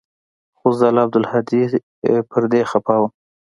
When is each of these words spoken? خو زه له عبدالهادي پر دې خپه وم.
خو 0.57 0.67
زه 0.79 0.87
له 0.95 0.99
عبدالهادي 1.05 1.61
پر 2.29 2.43
دې 2.51 2.61
خپه 2.71 2.95
وم. 3.01 3.11